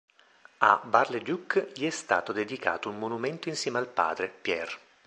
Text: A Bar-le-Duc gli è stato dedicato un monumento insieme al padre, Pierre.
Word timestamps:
A 0.57 0.81
Bar-le-Duc 0.83 1.73
gli 1.75 1.85
è 1.85 1.91
stato 1.91 2.31
dedicato 2.33 2.89
un 2.89 2.97
monumento 2.97 3.49
insieme 3.49 3.77
al 3.77 3.87
padre, 3.87 4.29
Pierre. 4.29 4.75